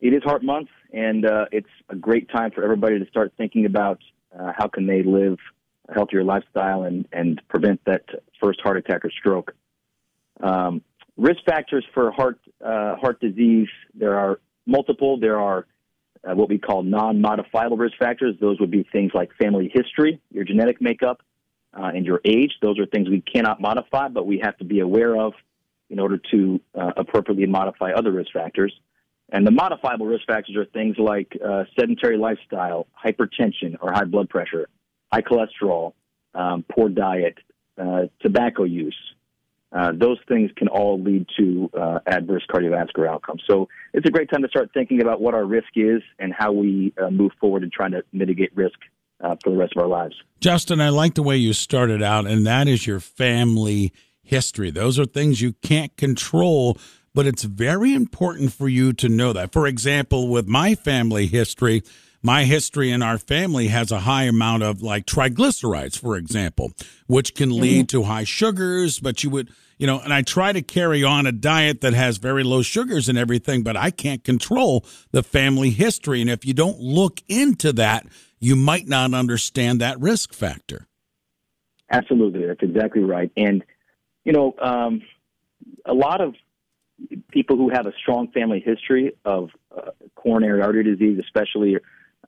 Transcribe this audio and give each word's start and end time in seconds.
it 0.00 0.14
is 0.14 0.22
Heart 0.24 0.42
Month, 0.42 0.68
and 0.92 1.26
uh, 1.26 1.46
it's 1.52 1.68
a 1.88 1.96
great 1.96 2.30
time 2.30 2.50
for 2.50 2.64
everybody 2.64 2.98
to 2.98 3.06
start 3.06 3.32
thinking 3.36 3.66
about 3.66 4.00
uh, 4.38 4.52
how 4.56 4.66
can 4.68 4.86
they 4.86 5.02
live 5.02 5.38
a 5.88 5.94
healthier 5.94 6.24
lifestyle 6.24 6.84
and, 6.84 7.06
and 7.12 7.40
prevent 7.48 7.80
that 7.84 8.04
first 8.42 8.60
heart 8.62 8.76
attack 8.76 9.04
or 9.04 9.10
stroke. 9.10 9.52
Um, 10.40 10.82
risk 11.16 11.40
factors 11.44 11.84
for 11.92 12.10
heart 12.12 12.38
uh, 12.64 12.96
heart 12.96 13.20
disease 13.20 13.68
there 13.94 14.18
are 14.18 14.40
multiple. 14.66 15.18
There 15.18 15.38
are 15.38 15.66
uh, 16.24 16.34
what 16.34 16.48
we 16.48 16.58
call 16.58 16.82
non-modifiable 16.82 17.76
risk 17.76 17.96
factors. 17.98 18.36
Those 18.40 18.58
would 18.60 18.70
be 18.70 18.86
things 18.90 19.12
like 19.14 19.30
family 19.40 19.70
history, 19.72 20.20
your 20.30 20.44
genetic 20.44 20.80
makeup, 20.80 21.22
uh, 21.74 21.90
and 21.94 22.06
your 22.06 22.20
age. 22.24 22.52
Those 22.62 22.78
are 22.78 22.86
things 22.86 23.08
we 23.08 23.20
cannot 23.20 23.60
modify, 23.60 24.08
but 24.08 24.26
we 24.26 24.40
have 24.42 24.56
to 24.58 24.64
be 24.64 24.80
aware 24.80 25.16
of 25.16 25.34
in 25.90 25.98
order 25.98 26.18
to 26.30 26.60
uh, 26.74 26.92
appropriately 26.96 27.46
modify 27.46 27.92
other 27.92 28.12
risk 28.12 28.32
factors. 28.32 28.72
And 29.32 29.46
the 29.46 29.50
modifiable 29.50 30.06
risk 30.06 30.26
factors 30.26 30.56
are 30.56 30.64
things 30.66 30.96
like 30.98 31.36
uh, 31.44 31.64
sedentary 31.78 32.18
lifestyle, 32.18 32.86
hypertension 33.04 33.76
or 33.80 33.92
high 33.92 34.04
blood 34.04 34.28
pressure, 34.28 34.68
high 35.12 35.22
cholesterol, 35.22 35.92
um, 36.34 36.64
poor 36.70 36.88
diet, 36.88 37.38
uh, 37.80 38.02
tobacco 38.20 38.64
use. 38.64 38.96
Uh, 39.72 39.92
those 39.94 40.18
things 40.26 40.50
can 40.56 40.66
all 40.66 41.00
lead 41.00 41.26
to 41.38 41.70
uh, 41.80 42.00
adverse 42.06 42.44
cardiovascular 42.50 43.08
outcomes. 43.08 43.42
So 43.48 43.68
it's 43.94 44.06
a 44.06 44.10
great 44.10 44.28
time 44.28 44.42
to 44.42 44.48
start 44.48 44.70
thinking 44.74 45.00
about 45.00 45.20
what 45.20 45.32
our 45.34 45.44
risk 45.44 45.68
is 45.76 46.02
and 46.18 46.34
how 46.36 46.50
we 46.50 46.92
uh, 47.00 47.08
move 47.10 47.30
forward 47.40 47.62
in 47.62 47.70
trying 47.70 47.92
to 47.92 48.02
mitigate 48.12 48.50
risk 48.56 48.78
uh, 49.22 49.36
for 49.44 49.50
the 49.50 49.56
rest 49.56 49.74
of 49.76 49.82
our 49.82 49.88
lives. 49.88 50.16
Justin, 50.40 50.80
I 50.80 50.88
like 50.88 51.14
the 51.14 51.22
way 51.22 51.36
you 51.36 51.52
started 51.52 52.02
out, 52.02 52.26
and 52.26 52.44
that 52.46 52.66
is 52.66 52.84
your 52.84 52.98
family 52.98 53.92
history. 54.22 54.70
Those 54.70 54.98
are 54.98 55.04
things 55.04 55.40
you 55.40 55.52
can't 55.62 55.96
control, 55.96 56.78
but 57.14 57.26
it's 57.26 57.42
very 57.42 57.94
important 57.94 58.52
for 58.52 58.68
you 58.68 58.92
to 58.94 59.08
know 59.08 59.32
that. 59.32 59.52
For 59.52 59.66
example, 59.66 60.28
with 60.28 60.46
my 60.46 60.74
family 60.74 61.26
history, 61.26 61.82
my 62.22 62.44
history 62.44 62.90
in 62.90 63.02
our 63.02 63.18
family 63.18 63.68
has 63.68 63.90
a 63.90 64.00
high 64.00 64.24
amount 64.24 64.62
of 64.62 64.82
like 64.82 65.06
triglycerides, 65.06 65.98
for 65.98 66.16
example, 66.16 66.72
which 67.06 67.34
can 67.34 67.50
lead 67.50 67.88
mm-hmm. 67.88 67.98
to 67.98 68.02
high 68.04 68.24
sugars, 68.24 69.00
but 69.00 69.24
you 69.24 69.30
would, 69.30 69.50
you 69.78 69.86
know, 69.86 69.98
and 70.00 70.12
I 70.12 70.22
try 70.22 70.52
to 70.52 70.62
carry 70.62 71.02
on 71.02 71.26
a 71.26 71.32
diet 71.32 71.80
that 71.80 71.94
has 71.94 72.18
very 72.18 72.44
low 72.44 72.62
sugars 72.62 73.08
and 73.08 73.16
everything, 73.16 73.62
but 73.62 73.76
I 73.76 73.90
can't 73.90 74.22
control 74.22 74.84
the 75.12 75.22
family 75.22 75.70
history. 75.70 76.20
And 76.20 76.28
if 76.28 76.44
you 76.44 76.52
don't 76.52 76.78
look 76.78 77.22
into 77.28 77.72
that, 77.74 78.06
you 78.38 78.56
might 78.56 78.86
not 78.86 79.14
understand 79.14 79.80
that 79.80 79.98
risk 79.98 80.32
factor. 80.32 80.86
Absolutely. 81.90 82.46
That's 82.46 82.62
exactly 82.62 83.02
right. 83.02 83.32
And, 83.36 83.64
you 84.24 84.32
know, 84.32 84.54
um, 84.62 85.02
a 85.84 85.94
lot 85.94 86.20
of 86.20 86.34
people 87.30 87.56
who 87.56 87.70
have 87.70 87.86
a 87.86 87.92
strong 88.00 88.28
family 88.32 88.60
history 88.64 89.12
of 89.24 89.50
uh, 89.76 89.90
coronary 90.14 90.62
artery 90.62 90.84
disease, 90.84 91.20
especially 91.22 91.76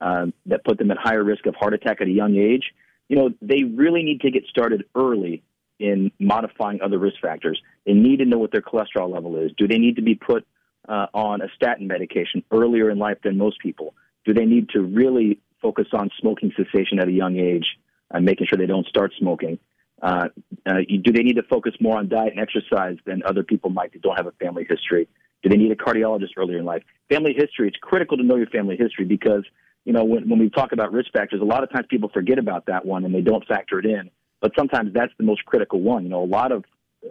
uh, 0.00 0.26
that 0.46 0.64
put 0.64 0.78
them 0.78 0.90
at 0.90 0.98
higher 0.98 1.22
risk 1.22 1.46
of 1.46 1.54
heart 1.54 1.74
attack 1.74 2.00
at 2.00 2.06
a 2.06 2.10
young 2.10 2.36
age, 2.36 2.72
you 3.08 3.16
know, 3.16 3.30
they 3.40 3.62
really 3.64 4.02
need 4.02 4.20
to 4.22 4.30
get 4.30 4.44
started 4.46 4.84
early 4.94 5.42
in 5.78 6.10
modifying 6.18 6.80
other 6.80 6.98
risk 6.98 7.16
factors. 7.20 7.60
They 7.84 7.92
need 7.92 8.18
to 8.18 8.24
know 8.24 8.38
what 8.38 8.52
their 8.52 8.62
cholesterol 8.62 9.12
level 9.12 9.36
is. 9.36 9.50
Do 9.56 9.66
they 9.66 9.78
need 9.78 9.96
to 9.96 10.02
be 10.02 10.14
put 10.14 10.46
uh, 10.88 11.06
on 11.12 11.42
a 11.42 11.48
statin 11.56 11.86
medication 11.86 12.42
earlier 12.50 12.90
in 12.90 12.98
life 12.98 13.18
than 13.22 13.36
most 13.36 13.60
people? 13.60 13.94
Do 14.24 14.32
they 14.32 14.44
need 14.44 14.68
to 14.70 14.80
really 14.80 15.40
focus 15.60 15.86
on 15.92 16.10
smoking 16.20 16.52
cessation 16.56 16.98
at 17.00 17.08
a 17.08 17.12
young 17.12 17.36
age 17.36 17.66
and 18.10 18.24
making 18.24 18.46
sure 18.46 18.58
they 18.58 18.66
don't 18.66 18.86
start 18.86 19.12
smoking? 19.18 19.58
Uh, 20.03 20.28
uh, 20.67 20.81
do 21.03 21.12
they 21.12 21.22
need 21.22 21.36
to 21.36 21.45
focus 21.45 21.72
more 21.81 21.97
on 21.97 22.08
diet 22.08 22.33
and 22.33 22.41
exercise 22.41 22.97
than 23.06 23.22
other 23.25 23.45
people 23.45 23.70
might 23.70 23.92
that 23.92 24.03
don't 24.03 24.17
have 24.17 24.27
a 24.27 24.33
family 24.33 24.67
history? 24.69 25.08
Do 25.42 25.48
they 25.48 25.56
need 25.56 25.70
a 25.70 25.77
cardiologist 25.77 26.31
earlier 26.36 26.58
in 26.58 26.64
life? 26.64 26.83
Family 27.08 27.34
history, 27.36 27.69
it's 27.69 27.77
critical 27.81 28.17
to 28.17 28.23
know 28.23 28.36
your 28.36 28.48
family 28.48 28.77
history 28.77 29.05
because, 29.05 29.45
you 29.84 29.92
know, 29.92 30.05
when, 30.05 30.28
when 30.28 30.39
we 30.39 30.50
talk 30.50 30.73
about 30.73 30.92
risk 30.92 31.12
factors, 31.12 31.41
a 31.41 31.45
lot 31.45 31.62
of 31.62 31.73
times 31.73 31.86
people 31.89 32.08
forget 32.12 32.39
about 32.39 32.67
that 32.67 32.84
one 32.84 33.05
and 33.05 33.14
they 33.14 33.20
don't 33.20 33.47
factor 33.47 33.78
it 33.78 33.86
in. 33.86 34.11
But 34.41 34.53
sometimes 34.58 34.92
that's 34.92 35.12
the 35.19 35.25
most 35.25 35.45
critical 35.45 35.80
one. 35.80 36.02
You 36.02 36.11
know, 36.11 36.23
a 36.23 36.27
lot 36.27 36.51
of 36.52 36.64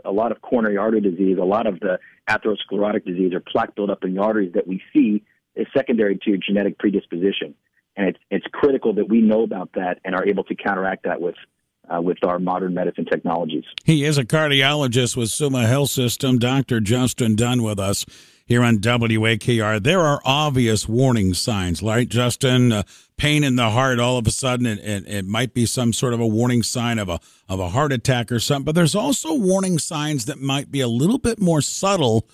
a 0.05 0.11
lot 0.11 0.31
of 0.31 0.41
coronary 0.41 0.77
artery 0.77 1.01
disease, 1.01 1.37
a 1.37 1.43
lot 1.43 1.67
of 1.67 1.79
the 1.81 1.99
atherosclerotic 2.29 3.05
disease 3.05 3.33
or 3.33 3.41
plaque 3.41 3.75
buildup 3.75 4.03
in 4.03 4.15
the 4.15 4.21
arteries 4.21 4.53
that 4.53 4.65
we 4.65 4.81
see 4.93 5.23
is 5.55 5.67
secondary 5.75 6.17
to 6.23 6.37
genetic 6.37 6.77
predisposition. 6.79 7.53
And 7.97 8.07
it's, 8.07 8.19
it's 8.29 8.45
critical 8.53 8.93
that 8.93 9.09
we 9.09 9.19
know 9.19 9.43
about 9.43 9.73
that 9.73 9.99
and 10.05 10.15
are 10.15 10.25
able 10.25 10.45
to 10.45 10.55
counteract 10.55 11.03
that 11.03 11.19
with 11.19 11.35
uh, 11.89 12.01
with 12.01 12.23
our 12.23 12.39
modern 12.39 12.73
medicine 12.73 13.05
technologies. 13.05 13.63
He 13.83 14.03
is 14.03 14.17
a 14.17 14.25
cardiologist 14.25 15.15
with 15.15 15.29
Summa 15.29 15.67
Health 15.67 15.89
System, 15.89 16.39
Dr. 16.39 16.79
Justin 16.79 17.35
Dunn 17.35 17.63
with 17.63 17.79
us 17.79 18.05
here 18.45 18.63
on 18.63 18.79
WAKR. 18.79 19.81
There 19.81 20.01
are 20.01 20.21
obvious 20.25 20.87
warning 20.87 21.33
signs, 21.33 21.81
right, 21.81 22.07
Justin? 22.07 22.71
Uh, 22.71 22.83
pain 23.17 23.43
in 23.43 23.55
the 23.55 23.69
heart 23.69 23.99
all 23.99 24.17
of 24.17 24.25
a 24.25 24.31
sudden, 24.31 24.65
it, 24.65 24.79
it, 24.79 25.07
it, 25.07 25.25
might 25.25 25.53
be 25.53 25.65
some 25.65 25.93
sort 25.93 26.13
of 26.13 26.19
a 26.19 26.27
warning 26.27 26.63
sign 26.63 26.97
of 26.97 27.07
a 27.07 27.19
of 27.47 27.59
a 27.59 27.69
heart 27.69 27.91
attack 27.91 28.31
or 28.31 28.39
something. 28.39 28.65
But 28.65 28.75
there's 28.75 28.95
also 28.95 29.35
warning 29.35 29.77
signs 29.77 30.25
that 30.25 30.41
might 30.41 30.71
be 30.71 30.81
a 30.81 30.87
little 30.87 31.19
bit 31.19 31.39
more 31.39 31.61
subtle 31.61 32.27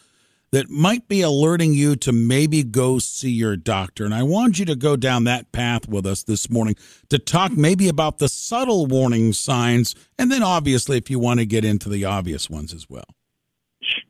that 0.51 0.69
might 0.69 1.07
be 1.07 1.21
alerting 1.21 1.73
you 1.73 1.95
to 1.97 2.11
maybe 2.11 2.63
go 2.63 2.99
see 2.99 3.31
your 3.31 3.57
doctor. 3.57 4.05
And 4.05 4.13
I 4.13 4.23
want 4.23 4.59
you 4.59 4.65
to 4.65 4.75
go 4.75 4.95
down 4.95 5.25
that 5.25 5.51
path 5.51 5.87
with 5.87 6.05
us 6.05 6.23
this 6.23 6.49
morning 6.49 6.75
to 7.09 7.19
talk 7.19 7.51
maybe 7.51 7.89
about 7.89 8.17
the 8.17 8.29
subtle 8.29 8.85
warning 8.85 9.33
signs, 9.33 9.93
and 10.17 10.31
then 10.31 10.43
obviously 10.43 10.97
if 10.97 11.09
you 11.09 11.19
want 11.19 11.39
to 11.39 11.45
get 11.45 11.65
into 11.65 11.89
the 11.89 12.05
obvious 12.05 12.49
ones 12.49 12.73
as 12.73 12.89
well. 12.89 13.05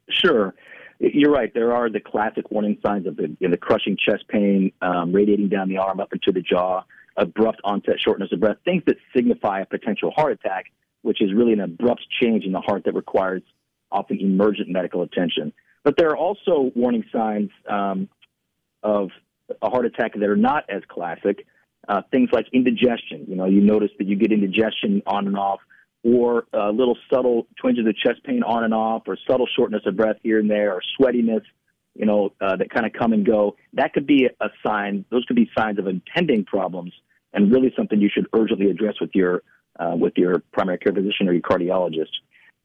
Sure. 0.10 0.54
You're 1.00 1.32
right. 1.32 1.54
There 1.54 1.74
are 1.74 1.90
the 1.90 2.00
classic 2.00 2.50
warning 2.50 2.78
signs 2.86 3.06
of 3.06 3.18
the, 3.18 3.36
you 3.40 3.48
know, 3.48 3.52
the 3.52 3.58
crushing 3.58 3.98
chest 3.98 4.28
pain, 4.30 4.72
um, 4.82 5.14
radiating 5.14 5.50
down 5.50 5.70
the 5.70 5.78
arm 5.78 6.00
up 6.00 6.12
into 6.12 6.32
the 6.32 6.42
jaw, 6.42 6.84
abrupt 7.18 7.62
onset 7.64 7.96
shortness 8.04 8.30
of 8.32 8.40
breath, 8.40 8.58
things 8.66 8.84
that 8.88 8.98
signify 9.16 9.62
a 9.62 9.66
potential 9.66 10.12
heart 10.16 10.32
attack, 10.32 10.66
which 11.04 11.22
is 11.22 11.34
really 11.34 11.54
an 11.54 11.60
abrupt 11.60 12.06
change 12.22 12.46
in 12.46 12.52
the 12.52 12.62
heart 12.62 12.84
that 12.86 12.96
requires 12.96 13.44
often 13.92 14.20
emergent 14.20 14.70
medical 14.70 15.04
attention. 15.04 15.54
But 15.84 15.96
there 15.98 16.10
are 16.10 16.18
also 16.18 16.72
warning 16.76 17.06
signs 17.12 17.50
um, 17.70 18.10
of 18.84 19.10
a 19.62 19.70
heart 19.70 19.86
attack 19.86 20.14
that 20.14 20.30
are 20.30 20.36
not 20.36 20.66
as 20.70 20.82
classic. 20.88 21.46
Uh, 21.88 22.02
things 22.12 22.30
like 22.34 22.46
indigestion. 22.52 23.26
You 23.30 23.38
know, 23.38 23.46
you 23.46 23.62
notice 23.62 23.92
that 23.98 24.08
you 24.08 24.18
get 24.18 24.34
indigestion 24.34 25.02
on 25.08 25.26
and 25.26 25.38
off, 25.38 25.62
or 26.04 26.46
a 26.52 26.70
little 26.70 26.98
subtle 27.12 27.48
twinges 27.62 27.88
of 27.88 27.96
chest 27.96 28.24
pain 28.26 28.44
on 28.44 28.66
and 28.66 28.74
off, 28.74 29.04
or 29.08 29.18
subtle 29.30 29.48
shortness 29.56 29.84
of 29.86 29.96
breath 29.96 30.18
here 30.22 30.40
and 30.40 30.50
there, 30.50 30.74
or 30.74 30.82
sweatiness. 31.00 31.44
You 31.96 32.06
know, 32.06 32.34
uh, 32.42 32.58
that 32.58 32.70
kind 32.70 32.86
of 32.86 32.92
come 32.94 33.14
and 33.14 33.26
go. 33.26 33.56
That 33.74 33.94
could 33.94 34.06
be 34.06 34.28
a 34.40 34.50
sign. 34.66 35.06
Those 35.10 35.24
could 35.26 35.38
be 35.38 35.50
signs 35.58 35.80
of 35.80 35.88
impending 35.88 36.44
problems, 36.44 36.92
and 37.34 37.52
really 37.52 37.74
something 37.78 38.02
you 38.02 38.10
should 38.14 38.28
urgently 38.34 38.70
address 38.70 38.96
with 39.00 39.12
your 39.14 39.44
uh, 39.80 39.96
with 39.96 40.14
your 40.18 40.40
primary 40.52 40.78
care 40.80 40.92
physician 40.92 41.28
or 41.28 41.34
your 41.34 41.42
cardiologist. 41.42 42.12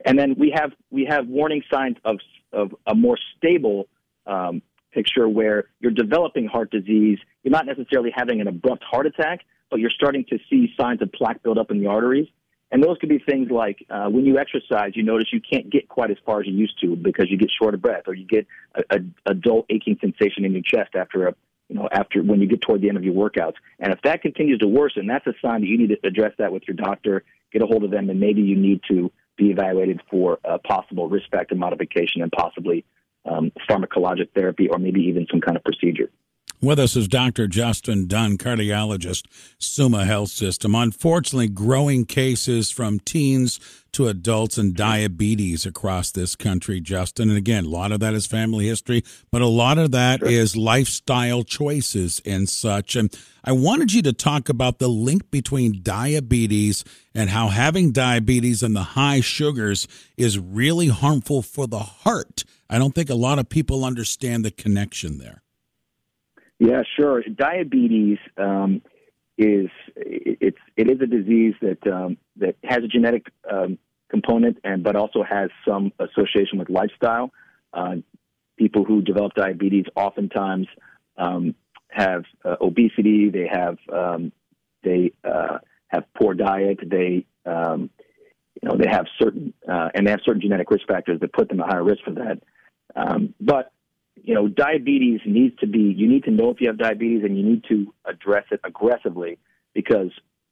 And 0.04 0.18
then 0.18 0.34
we 0.36 0.52
have 0.54 0.72
we 0.90 1.06
have 1.08 1.28
warning 1.28 1.62
signs 1.72 1.96
of 2.04 2.18
of 2.52 2.74
a 2.86 2.94
more 2.94 3.18
stable 3.36 3.88
um, 4.26 4.62
picture 4.92 5.28
where 5.28 5.64
you're 5.80 5.92
developing 5.92 6.46
heart 6.46 6.70
disease. 6.70 7.18
You're 7.42 7.52
not 7.52 7.66
necessarily 7.66 8.10
having 8.14 8.40
an 8.40 8.48
abrupt 8.48 8.84
heart 8.84 9.06
attack, 9.06 9.40
but 9.70 9.80
you're 9.80 9.90
starting 9.90 10.24
to 10.26 10.38
see 10.48 10.72
signs 10.78 11.02
of 11.02 11.10
plaque 11.12 11.42
buildup 11.42 11.70
in 11.70 11.80
the 11.80 11.86
arteries. 11.86 12.28
And 12.70 12.82
those 12.82 12.96
could 12.98 13.10
be 13.10 13.18
things 13.18 13.50
like 13.50 13.84
uh, 13.91 14.08
when 14.08 14.24
you 14.24 14.38
exercise, 14.38 14.92
you 14.94 15.02
notice 15.02 15.28
you 15.30 15.42
can't 15.42 15.70
get 15.70 15.88
quite 15.88 16.10
as 16.10 16.16
far 16.24 16.41
as 16.41 16.46
you 16.46 16.54
used 16.54 16.80
to 16.80 16.96
because 16.96 17.30
you 17.30 17.36
get 17.36 17.50
short 17.50 17.74
of 17.74 17.82
breath, 17.82 18.04
or 18.06 18.14
you 18.14 18.26
get 18.26 18.46
a, 18.74 18.96
a, 18.96 19.30
a 19.32 19.34
dull 19.34 19.66
aching 19.68 19.98
sensation 20.00 20.46
in 20.46 20.52
your 20.52 20.62
chest 20.62 20.94
after 20.94 21.28
a 21.28 21.34
you 21.68 21.76
know 21.76 21.88
after 21.92 22.22
when 22.22 22.41
you 22.41 22.46
get 22.46 22.62
toward 22.62 22.80
the 22.80 22.88
end 22.88 22.96
of 22.96 23.04
your 23.04 23.14
workouts. 23.14 23.56
And 23.78 23.92
if 23.92 24.00
that 24.02 24.22
continues 24.22 24.58
to 24.60 24.68
worsen, 24.68 25.06
that's 25.06 25.26
a 25.26 25.34
sign 25.42 25.60
that 25.60 25.66
you 25.66 25.76
need 25.76 25.91
to 25.91 25.98
address 26.02 26.32
that 26.38 26.50
with 26.50 26.62
your 26.66 26.74
doctor, 26.74 27.24
get 27.52 27.60
a 27.60 27.66
hold 27.66 27.84
of 27.84 27.91
them, 27.91 28.08
and 28.08 28.18
maybe 28.18 28.41
you 28.41 28.56
need 28.56 28.80
to 28.88 29.12
be 29.42 29.50
evaluated 29.50 30.00
for 30.10 30.38
a 30.44 30.58
possible 30.58 31.08
risk 31.08 31.28
factor 31.30 31.54
modification 31.54 32.22
and 32.22 32.30
possibly 32.30 32.84
um, 33.25 33.53
pharmacologic 33.69 34.28
therapy 34.34 34.69
or 34.69 34.78
maybe 34.78 35.00
even 35.00 35.26
some 35.30 35.41
kind 35.41 35.56
of 35.56 35.64
procedure. 35.64 36.10
With 36.62 36.78
us 36.78 36.94
is 36.94 37.08
Dr. 37.08 37.48
Justin 37.48 38.06
Dunn, 38.06 38.38
cardiologist, 38.38 39.26
Summa 39.59 40.04
Health 40.04 40.30
System. 40.30 40.76
Unfortunately, 40.76 41.48
growing 41.48 42.04
cases 42.04 42.70
from 42.70 43.00
teens 43.00 43.59
to 43.91 44.06
adults 44.06 44.59
and 44.59 44.72
diabetes 44.72 45.66
across 45.66 46.12
this 46.12 46.36
country, 46.36 46.80
Justin. 46.80 47.30
And 47.30 47.36
again, 47.36 47.64
a 47.64 47.68
lot 47.68 47.91
of 47.91 47.98
that 47.98 48.14
is 48.14 48.26
family 48.26 48.68
history, 48.68 49.03
but 49.32 49.42
a 49.42 49.48
lot 49.48 49.76
of 49.76 49.91
that 49.91 50.20
sure. 50.20 50.28
is 50.28 50.56
lifestyle 50.56 51.42
choices 51.42 52.22
and 52.24 52.48
such. 52.48 52.94
And 52.94 53.12
I 53.42 53.50
wanted 53.50 53.92
you 53.92 54.03
to 54.03 54.12
talk 54.12 54.48
about 54.48 54.78
the 54.78 54.88
link 54.88 55.32
between 55.32 55.82
diabetes 55.82 56.84
and 57.12 57.30
how 57.30 57.48
having 57.48 57.91
diabetes 57.91 58.62
and 58.62 58.76
the 58.76 58.84
high 58.94 59.20
sugars 59.20 59.88
is 60.16 60.38
really 60.38 60.86
harmful 60.86 61.42
for 61.42 61.66
the 61.66 61.80
heart. 61.80 62.44
I 62.70 62.78
don't 62.78 62.94
think 62.94 63.10
a 63.10 63.16
lot 63.16 63.41
of 63.41 63.48
people 63.48 63.84
understand 63.84 64.44
the 64.44 64.53
connection 64.53 65.18
there. 65.18 65.42
Yeah, 66.62 66.82
sure. 66.97 67.22
Diabetes 67.24 68.18
um, 68.38 68.82
is 69.36 69.68
it's 69.97 70.59
it 70.76 70.88
is 70.88 71.00
a 71.00 71.06
disease 71.06 71.54
that 71.60 71.84
um, 71.92 72.16
that 72.36 72.54
has 72.62 72.84
a 72.84 72.86
genetic 72.86 73.26
um, 73.50 73.78
component, 74.09 74.59
and 74.62 74.84
but 74.84 74.94
also 74.94 75.24
has 75.24 75.50
some 75.66 75.92
association 75.98 76.60
with 76.60 76.70
lifestyle. 76.70 77.32
Uh, 77.72 77.97
people 78.56 78.84
who 78.84 79.03
develop 79.03 79.34
diabetes 79.34 79.86
oftentimes 79.97 80.68
um, 81.16 81.56
have 81.88 82.22
uh, 82.44 82.54
obesity, 82.60 83.28
they 83.28 83.48
have 83.53 83.76
um, 83.92 84.30
they 84.84 85.10
uh, 85.24 85.58
have 85.88 86.04
poor 86.15 86.32
diet, 86.32 86.78
they 86.86 87.26
um, 87.44 87.91
you 88.62 88.68
know 88.68 88.76
they 88.76 88.88
have 88.88 89.06
certain 89.20 89.53
uh, 89.68 89.88
and 89.97 90.06
they 90.06 90.12
have 90.12 90.20
certain 90.24 90.41
genetic 90.41 90.70
risk 90.70 90.86
factors 90.86 91.18
that 91.18 91.32
put 91.32 91.48
them 91.48 91.58
at 91.58 91.66
higher 91.66 91.82
risk 91.82 92.04
for 92.04 92.12
that. 92.12 92.41
But 93.41 93.72
you 94.16 94.34
know, 94.34 94.48
diabetes 94.48 95.20
needs 95.26 95.59
to 95.60 95.66
be. 95.66 95.94
You 95.97 96.09
need 96.09 96.24
to 96.24 96.30
know 96.30 96.50
if 96.50 96.60
you 96.60 96.68
have 96.68 96.78
diabetes, 96.78 97.24
and 97.24 97.36
you 97.36 97.44
need 97.44 97.64
to 97.68 97.92
address 98.04 98.44
it 98.50 98.60
aggressively 98.64 99.38
because 99.74 100.10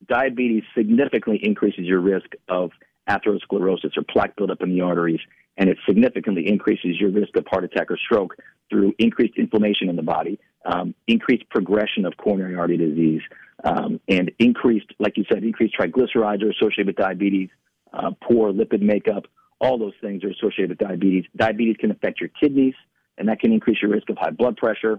diabetes 0.09 0.63
significantly 0.77 1.41
increases 1.43 1.85
your 1.85 2.01
risk 2.01 2.31
of 2.49 2.71
atherosclerosis 3.09 3.97
or 3.97 4.03
plaque 4.09 4.37
buildup 4.37 4.63
in 4.63 4.71
the 4.71 4.81
arteries, 4.81 5.21
and 5.57 5.69
it 5.69 5.77
significantly 5.87 6.49
increases 6.49 6.99
your 6.99 7.11
risk 7.11 7.37
of 7.37 7.45
heart 7.51 7.65
attack 7.65 7.91
or 7.91 7.99
stroke 7.99 8.37
through 8.71 8.95
increased 8.99 9.35
inflammation 9.37 9.89
in 9.89 9.97
the 9.97 10.03
body, 10.03 10.39
um, 10.65 10.95
increased 11.07 11.49
progression 11.51 12.07
of 12.07 12.17
coronary 12.17 12.57
artery 12.57 12.77
disease, 12.77 13.23
um, 13.65 14.01
and 14.09 14.31
increased, 14.39 14.93
like 14.99 15.17
you 15.17 15.25
said, 15.31 15.43
increased 15.43 15.75
triglycerides 15.79 16.43
are 16.43 16.51
associated 16.51 16.87
with 16.87 16.97
diabetes, 16.97 17.51
uh, 17.93 18.11
poor 18.23 18.53
lipid 18.53 18.81
makeup. 18.81 19.25
All 19.61 19.77
those 19.77 19.93
things 20.01 20.25
are 20.25 20.31
associated 20.31 20.71
with 20.71 20.79
diabetes. 20.79 21.25
Diabetes 21.37 21.77
can 21.79 21.91
affect 21.91 22.21
your 22.21 22.31
kidneys, 22.41 22.75
and 23.21 23.29
that 23.29 23.39
can 23.39 23.53
increase 23.53 23.81
your 23.81 23.93
risk 23.93 24.09
of 24.09 24.17
high 24.19 24.31
blood 24.31 24.57
pressure. 24.57 24.99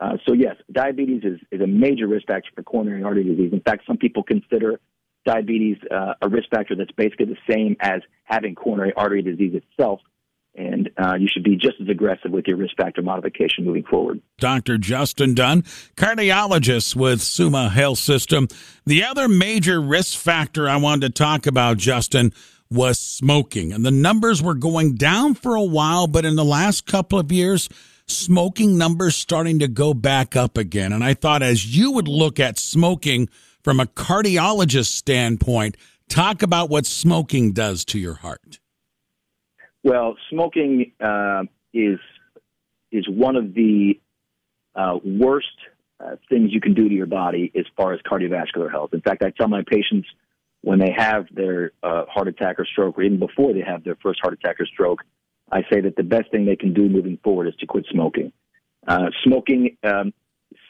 Uh, 0.00 0.16
so 0.26 0.34
yes, 0.34 0.56
diabetes 0.72 1.22
is, 1.24 1.38
is 1.50 1.60
a 1.60 1.66
major 1.66 2.06
risk 2.06 2.26
factor 2.26 2.50
for 2.54 2.62
coronary 2.62 3.02
artery 3.02 3.24
disease. 3.24 3.52
In 3.52 3.60
fact, 3.60 3.84
some 3.86 3.96
people 3.96 4.22
consider 4.22 4.80
diabetes 5.24 5.76
uh, 5.90 6.14
a 6.20 6.28
risk 6.28 6.48
factor 6.50 6.74
that's 6.74 6.90
basically 6.92 7.26
the 7.26 7.36
same 7.48 7.76
as 7.80 8.00
having 8.24 8.54
coronary 8.54 8.92
artery 8.96 9.22
disease 9.22 9.54
itself. 9.54 10.00
And 10.56 10.90
uh, 11.00 11.14
you 11.14 11.28
should 11.32 11.44
be 11.44 11.54
just 11.54 11.74
as 11.80 11.88
aggressive 11.88 12.32
with 12.32 12.46
your 12.48 12.56
risk 12.56 12.76
factor 12.76 13.02
modification 13.02 13.64
moving 13.64 13.84
forward. 13.84 14.20
Dr. 14.38 14.78
Justin 14.78 15.34
Dunn, 15.34 15.62
cardiologist 15.94 16.96
with 16.96 17.22
Summa 17.22 17.68
Health 17.68 17.98
System. 17.98 18.48
The 18.84 19.04
other 19.04 19.28
major 19.28 19.80
risk 19.80 20.18
factor 20.18 20.68
I 20.68 20.76
wanted 20.76 21.14
to 21.14 21.22
talk 21.22 21.46
about, 21.46 21.76
Justin, 21.76 22.32
was 22.70 22.98
smoking. 22.98 23.72
And 23.72 23.84
the 23.84 23.90
numbers 23.90 24.42
were 24.42 24.54
going 24.54 24.94
down 24.94 25.34
for 25.34 25.54
a 25.54 25.62
while, 25.62 26.06
but 26.06 26.24
in 26.24 26.36
the 26.36 26.44
last 26.44 26.86
couple 26.86 27.18
of 27.18 27.32
years, 27.32 27.68
smoking 28.06 28.78
numbers 28.78 29.16
starting 29.16 29.58
to 29.58 29.68
go 29.68 29.94
back 29.94 30.36
up 30.36 30.56
again. 30.56 30.92
And 30.92 31.02
I 31.02 31.14
thought 31.14 31.42
as 31.42 31.76
you 31.76 31.92
would 31.92 32.08
look 32.08 32.38
at 32.38 32.58
smoking 32.58 33.28
from 33.62 33.80
a 33.80 33.86
cardiologist 33.86 34.86
standpoint, 34.86 35.76
talk 36.08 36.42
about 36.42 36.70
what 36.70 36.86
smoking 36.86 37.52
does 37.52 37.84
to 37.86 37.98
your 37.98 38.14
heart. 38.14 38.58
Well, 39.82 40.16
smoking 40.30 40.92
uh, 41.00 41.44
is 41.72 41.98
is 42.92 43.08
one 43.08 43.36
of 43.36 43.54
the 43.54 44.00
uh, 44.74 44.98
worst 45.04 45.46
uh, 46.00 46.16
things 46.28 46.50
you 46.52 46.60
can 46.60 46.74
do 46.74 46.88
to 46.88 46.94
your 46.94 47.06
body 47.06 47.52
as 47.56 47.64
far 47.76 47.92
as 47.92 48.00
cardiovascular 48.00 48.70
health. 48.70 48.92
In 48.92 49.00
fact, 49.00 49.22
I 49.22 49.30
tell 49.30 49.48
my 49.48 49.62
patients 49.66 50.08
when 50.62 50.78
they 50.78 50.92
have 50.96 51.26
their 51.32 51.72
uh, 51.82 52.04
heart 52.06 52.28
attack 52.28 52.58
or 52.58 52.66
stroke, 52.66 52.98
or 52.98 53.02
even 53.02 53.18
before 53.18 53.52
they 53.52 53.62
have 53.62 53.82
their 53.84 53.96
first 54.02 54.20
heart 54.22 54.34
attack 54.34 54.60
or 54.60 54.66
stroke, 54.66 55.00
I 55.50 55.62
say 55.72 55.80
that 55.80 55.96
the 55.96 56.02
best 56.02 56.30
thing 56.30 56.44
they 56.46 56.56
can 56.56 56.72
do 56.72 56.88
moving 56.88 57.18
forward 57.24 57.48
is 57.48 57.54
to 57.60 57.66
quit 57.66 57.86
smoking. 57.90 58.32
Uh, 58.86 59.06
smoking 59.24 59.76
um, 59.82 60.12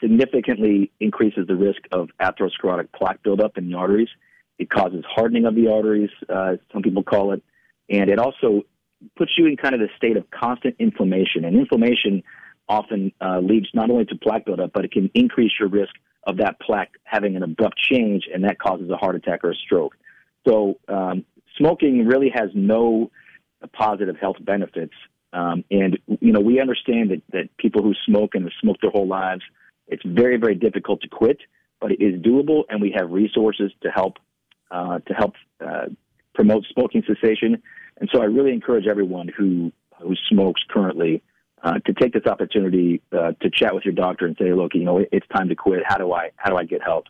significantly 0.01 0.91
increases 0.99 1.47
the 1.47 1.55
risk 1.55 1.81
of 1.91 2.09
atherosclerotic 2.21 2.89
plaque 2.93 3.21
buildup 3.23 3.57
in 3.57 3.69
the 3.69 3.77
arteries. 3.77 4.09
It 4.57 4.69
causes 4.69 5.03
hardening 5.07 5.45
of 5.45 5.55
the 5.55 5.67
arteries, 5.67 6.09
uh, 6.29 6.53
some 6.71 6.81
people 6.81 7.03
call 7.03 7.33
it, 7.33 7.43
and 7.89 8.09
it 8.09 8.19
also 8.19 8.63
puts 9.17 9.31
you 9.37 9.47
in 9.47 9.57
kind 9.57 9.75
of 9.75 9.81
a 9.81 9.87
state 9.97 10.17
of 10.17 10.29
constant 10.31 10.75
inflammation. 10.79 11.45
And 11.45 11.57
inflammation 11.57 12.23
often 12.69 13.11
uh, 13.19 13.39
leads 13.39 13.67
not 13.73 13.89
only 13.89 14.05
to 14.05 14.15
plaque 14.15 14.45
buildup, 14.45 14.71
but 14.73 14.85
it 14.85 14.91
can 14.91 15.09
increase 15.13 15.51
your 15.59 15.69
risk 15.69 15.93
of 16.23 16.37
that 16.37 16.59
plaque 16.59 16.91
having 17.03 17.35
an 17.35 17.43
abrupt 17.43 17.77
change, 17.77 18.27
and 18.31 18.43
that 18.43 18.59
causes 18.59 18.89
a 18.89 18.97
heart 18.97 19.15
attack 19.15 19.43
or 19.43 19.51
a 19.51 19.55
stroke. 19.55 19.95
So, 20.47 20.79
um, 20.87 21.25
smoking 21.57 22.05
really 22.05 22.31
has 22.33 22.49
no 22.53 23.11
positive 23.73 24.17
health 24.17 24.37
benefits. 24.41 24.93
Um, 25.33 25.63
and 25.71 25.97
you 26.19 26.31
know, 26.31 26.39
we 26.39 26.59
understand 26.59 27.11
that 27.11 27.21
that 27.31 27.57
people 27.57 27.83
who 27.83 27.93
smoke 28.05 28.35
and 28.35 28.43
have 28.43 28.53
smoked 28.61 28.81
their 28.81 28.91
whole 28.91 29.07
lives, 29.07 29.43
it's 29.87 30.03
very, 30.05 30.37
very 30.37 30.55
difficult 30.55 31.01
to 31.01 31.07
quit, 31.07 31.39
but 31.79 31.91
it 31.91 32.01
is 32.01 32.21
doable, 32.21 32.63
and 32.69 32.81
we 32.81 32.93
have 32.97 33.11
resources 33.11 33.71
to 33.81 33.89
help 33.89 34.17
uh, 34.69 34.99
to 34.99 35.13
help 35.13 35.35
uh, 35.65 35.85
promote 36.33 36.65
smoking 36.73 37.03
cessation. 37.07 37.61
And 37.97 38.09
so, 38.11 38.21
I 38.21 38.25
really 38.25 38.53
encourage 38.53 38.87
everyone 38.87 39.27
who 39.27 39.71
who 39.99 40.15
smokes 40.29 40.61
currently 40.69 41.21
uh, 41.63 41.79
to 41.79 41.93
take 41.93 42.13
this 42.13 42.25
opportunity 42.25 43.01
uh, 43.11 43.33
to 43.41 43.49
chat 43.49 43.73
with 43.75 43.85
your 43.85 43.93
doctor 43.93 44.25
and 44.25 44.35
say, 44.39 44.53
look, 44.53 44.73
you 44.73 44.83
know, 44.83 45.03
it's 45.11 45.27
time 45.27 45.49
to 45.49 45.55
quit. 45.55 45.83
How 45.85 45.97
do 45.97 46.13
I 46.13 46.31
how 46.37 46.49
do 46.49 46.57
I 46.57 46.63
get 46.63 46.81
help? 46.81 47.05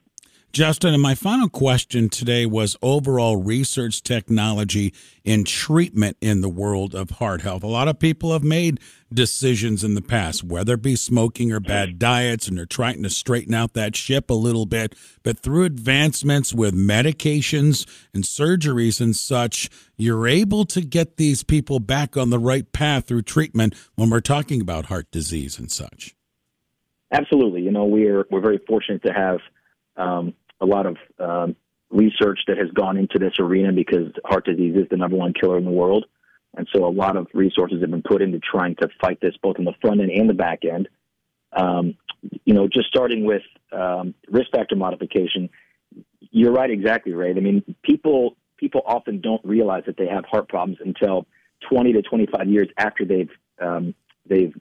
Justin, 0.52 0.94
and 0.94 1.02
my 1.02 1.16
final 1.16 1.48
question 1.48 2.10
today 2.10 2.46
was 2.46 2.76
overall 2.82 3.38
research 3.38 4.04
technology 4.04 4.94
in 5.24 5.46
treatment 5.46 6.18
in 6.20 6.42
the 6.42 6.50
world 6.50 6.94
of 6.94 7.12
heart 7.12 7.42
health. 7.42 7.64
A 7.64 7.68
lot 7.68 7.88
of 7.88 8.00
people 8.00 8.34
have 8.34 8.44
made 8.44 8.80
decisions 9.14 9.82
in 9.82 9.96
the 9.96 10.02
past, 10.02 10.44
whether 10.44 10.74
it 10.74 10.82
be 10.82 10.98
smoking 10.98 11.54
or 11.54 11.62
bad 11.62 11.98
diets, 11.98 12.50
and 12.50 12.58
they're 12.58 12.66
trying 12.66 13.02
to 13.04 13.10
straighten 13.10 13.54
out 13.54 13.74
that 13.76 13.96
ship 13.96 14.30
a 14.30 14.34
little 14.34 14.66
bit. 14.66 14.94
But 15.24 15.40
through 15.40 15.64
advancements 15.64 16.54
with 16.54 16.76
medications 16.76 17.88
and 18.14 18.26
surgeries 18.26 19.00
and 19.00 19.16
such, 19.16 19.70
you're 19.96 20.28
able 20.28 20.66
to 20.66 20.82
get 20.82 21.16
these 21.16 21.44
people 21.44 21.80
back 21.80 22.18
on 22.18 22.30
the 22.30 22.40
right 22.40 22.70
path 22.74 23.08
through 23.08 23.22
treatment 23.22 23.74
when 23.96 24.10
we're 24.10 24.20
talking 24.20 24.60
about 24.60 24.88
heart 24.88 25.10
disease 25.12 25.58
and 25.58 25.72
such. 25.72 26.14
Absolutely. 27.14 27.62
You 27.62 27.72
know, 27.72 27.86
we're, 27.86 28.26
we're 28.30 28.42
very 28.42 28.60
fortunate 28.68 29.04
to 29.04 29.14
have 29.14 29.40
um, 29.98 30.34
a 30.62 30.66
lot 30.66 30.86
of 30.86 30.98
um, 31.20 31.56
research 31.90 32.40
that 32.48 32.58
has 32.58 32.70
gone 32.72 32.98
into 32.98 33.20
this 33.20 33.34
arena 33.40 33.74
because 33.74 34.12
heart 34.26 34.46
disease 34.46 34.76
is 34.76 34.88
the 34.90 34.98
number 34.98 35.18
one 35.18 35.34
killer 35.34 35.58
in 35.58 35.66
the 35.66 35.72
world. 35.72 36.06
And 36.56 36.68
so 36.74 36.86
a 36.86 36.92
lot 36.92 37.18
of 37.18 37.28
resources 37.34 37.82
have 37.82 37.92
been 37.92 38.02
put 38.02 38.22
into 38.22 38.40
trying 38.40 38.76
to 38.76 38.90
fight 39.02 39.20
this 39.22 39.36
both 39.42 39.58
on 39.58 39.66
the 39.66 39.74
front 39.82 40.02
end 40.02 40.12
and 40.12 40.30
the 40.30 40.34
back 40.34 40.60
end. 40.64 40.88
Um, 41.54 41.96
you 42.46 42.54
know, 42.54 42.68
just 42.68 42.88
starting 42.88 43.26
with 43.26 43.42
um, 43.72 44.14
risk 44.30 44.52
factor 44.52 44.76
modification, 44.76 45.50
you're 46.20 46.52
right, 46.52 46.70
exactly 46.70 47.14
right. 47.14 47.36
I 47.36 47.40
mean, 47.40 47.76
people 47.84 48.36
people 48.58 48.82
often 48.86 49.22
don't 49.22 49.44
realize 49.44 49.84
that 49.88 49.98
they 49.98 50.08
have 50.08 50.24
heart 50.26 50.48
problems 50.48 50.78
until 50.86 51.26
20 51.70 51.94
to 51.94 52.02
25 52.04 52.48
years 52.48 52.68
after 52.78 53.06
they've 53.06 53.32
um, 53.60 53.96
they've 54.28 54.54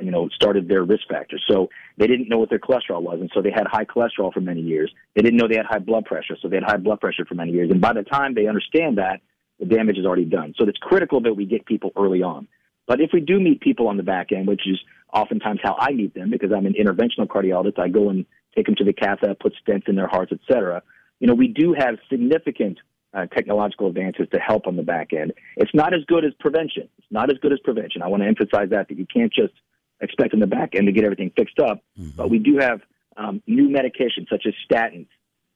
you 0.00 0.10
know, 0.10 0.28
started 0.30 0.68
their 0.68 0.84
risk 0.84 1.08
factors. 1.08 1.42
So 1.48 1.68
they 1.98 2.06
didn't 2.06 2.28
know 2.28 2.38
what 2.38 2.50
their 2.50 2.58
cholesterol 2.58 3.02
was, 3.02 3.18
and 3.20 3.30
so 3.34 3.42
they 3.42 3.50
had 3.50 3.66
high 3.66 3.84
cholesterol 3.84 4.32
for 4.32 4.40
many 4.40 4.60
years. 4.60 4.92
They 5.14 5.22
didn't 5.22 5.38
know 5.38 5.48
they 5.48 5.56
had 5.56 5.66
high 5.66 5.78
blood 5.78 6.04
pressure, 6.04 6.36
so 6.40 6.48
they 6.48 6.56
had 6.56 6.64
high 6.64 6.76
blood 6.76 7.00
pressure 7.00 7.24
for 7.24 7.34
many 7.34 7.52
years. 7.52 7.70
And 7.70 7.80
by 7.80 7.92
the 7.92 8.02
time 8.02 8.34
they 8.34 8.46
understand 8.46 8.98
that, 8.98 9.20
the 9.58 9.66
damage 9.66 9.98
is 9.98 10.06
already 10.06 10.24
done. 10.24 10.54
So 10.56 10.66
it's 10.66 10.78
critical 10.78 11.20
that 11.22 11.34
we 11.34 11.44
get 11.44 11.66
people 11.66 11.92
early 11.96 12.22
on. 12.22 12.48
But 12.86 13.00
if 13.00 13.10
we 13.12 13.20
do 13.20 13.38
meet 13.38 13.60
people 13.60 13.88
on 13.88 13.96
the 13.98 14.02
back 14.02 14.32
end, 14.32 14.48
which 14.48 14.66
is 14.66 14.78
oftentimes 15.12 15.60
how 15.62 15.76
I 15.78 15.92
meet 15.92 16.14
them, 16.14 16.30
because 16.30 16.50
I'm 16.52 16.66
an 16.66 16.74
interventional 16.74 17.26
cardiologist, 17.26 17.78
I 17.78 17.88
go 17.88 18.08
and 18.08 18.24
take 18.56 18.66
them 18.66 18.74
to 18.76 18.84
the 18.84 18.92
cath 18.92 19.18
lab, 19.22 19.38
put 19.38 19.54
stents 19.64 19.88
in 19.88 19.96
their 19.96 20.08
hearts, 20.08 20.32
et 20.32 20.40
cetera. 20.50 20.82
You 21.20 21.26
know, 21.26 21.34
we 21.34 21.48
do 21.48 21.74
have 21.78 21.98
significant 22.08 22.78
uh, 23.12 23.26
technological 23.26 23.88
advances 23.88 24.26
to 24.32 24.38
help 24.40 24.66
on 24.66 24.76
the 24.76 24.82
back 24.82 25.12
end. 25.12 25.32
It's 25.56 25.74
not 25.74 25.92
as 25.92 26.00
good 26.06 26.24
as 26.24 26.32
prevention. 26.40 26.88
It's 26.98 27.06
not 27.10 27.30
as 27.30 27.38
good 27.38 27.52
as 27.52 27.60
prevention. 27.60 28.02
I 28.02 28.08
want 28.08 28.22
to 28.22 28.28
emphasize 28.28 28.70
that 28.70 28.88
that 28.88 28.98
you 28.98 29.06
can't 29.06 29.32
just 29.32 29.52
expect 30.00 30.34
in 30.34 30.40
the 30.40 30.46
back 30.46 30.74
end 30.74 30.86
to 30.86 30.92
get 30.92 31.04
everything 31.04 31.30
fixed 31.36 31.58
up. 31.58 31.82
Mm-hmm. 31.98 32.16
But 32.16 32.30
we 32.30 32.38
do 32.38 32.58
have 32.58 32.80
um, 33.16 33.42
new 33.46 33.68
medications 33.68 34.28
such 34.30 34.46
as 34.46 34.54
statins, 34.70 35.08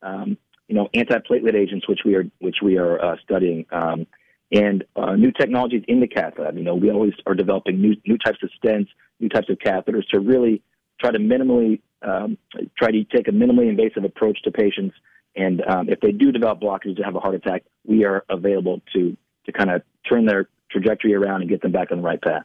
um, 0.02 0.36
you 0.68 0.74
know, 0.74 0.88
antiplatelet 0.94 1.54
agents, 1.54 1.88
which 1.88 2.00
we 2.04 2.14
are 2.14 2.24
which 2.40 2.56
we 2.62 2.78
are 2.78 3.02
uh, 3.02 3.16
studying, 3.22 3.66
um, 3.70 4.06
and 4.52 4.84
uh, 4.96 5.14
new 5.16 5.32
technologies 5.32 5.84
in 5.88 6.00
the 6.00 6.06
cath 6.06 6.34
lab. 6.38 6.56
You 6.56 6.64
know, 6.64 6.74
we 6.74 6.90
always 6.90 7.12
are 7.26 7.34
developing 7.34 7.80
new 7.80 7.96
new 8.06 8.18
types 8.18 8.38
of 8.42 8.50
stents, 8.62 8.88
new 9.20 9.28
types 9.28 9.48
of 9.48 9.58
catheters 9.58 10.06
to 10.08 10.20
really 10.20 10.62
try 11.00 11.10
to 11.10 11.18
minimally 11.18 11.80
um, 12.02 12.38
try 12.76 12.90
to 12.90 13.04
take 13.04 13.28
a 13.28 13.32
minimally 13.32 13.68
invasive 13.68 14.04
approach 14.04 14.40
to 14.42 14.50
patients. 14.50 14.94
And 15.36 15.62
um, 15.66 15.88
if 15.88 16.00
they 16.00 16.12
do 16.12 16.30
develop 16.30 16.60
blockages 16.60 16.96
to 16.96 17.02
have 17.02 17.16
a 17.16 17.20
heart 17.20 17.34
attack, 17.34 17.64
we 17.86 18.04
are 18.04 18.24
available 18.28 18.80
to 18.94 19.16
to 19.46 19.52
kind 19.52 19.70
of 19.70 19.82
turn 20.08 20.26
their 20.26 20.48
trajectory 20.70 21.14
around 21.14 21.42
and 21.42 21.50
get 21.50 21.62
them 21.62 21.72
back 21.72 21.90
on 21.90 21.98
the 21.98 22.02
right 22.02 22.20
path. 22.20 22.42